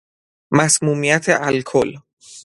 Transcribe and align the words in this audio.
مسمومیت 0.51 1.25
الکل 1.29 1.97